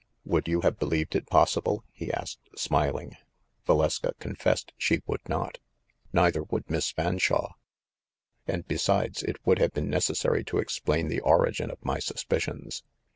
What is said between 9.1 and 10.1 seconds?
it would have been